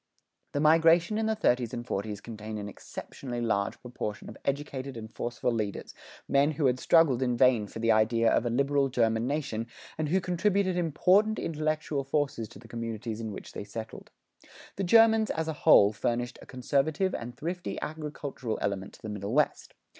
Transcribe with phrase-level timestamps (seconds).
[0.53, 5.13] The migration in the thirties and forties contained an exceptionally large proportion of educated and
[5.13, 5.93] forceful leaders,
[6.27, 9.67] men who had struggled in vain for the ideal of a liberal German nation,
[9.99, 14.09] and who contributed important intellectual forces to the communities in which they settled.
[14.75, 19.35] The Germans, as a whole, furnished a conservative and thrifty agricultural element to the Middle
[19.35, 19.75] West.